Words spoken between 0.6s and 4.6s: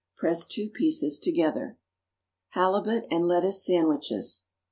pieces together. =Halibut and Lettuce Sandwiches.